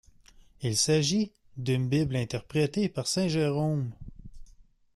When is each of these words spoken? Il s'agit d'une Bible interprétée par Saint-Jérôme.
Il 0.63 0.75
s'agit 0.77 1.31
d'une 1.57 1.87
Bible 1.87 2.15
interprétée 2.15 2.89
par 2.89 3.05
Saint-Jérôme. 3.05 3.91